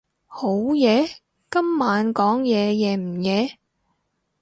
[0.25, 1.05] 好夜？
[1.51, 3.59] 今晚講嘢夜唔夜？